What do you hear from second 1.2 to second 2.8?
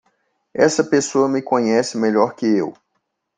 me conhece melhor que eu.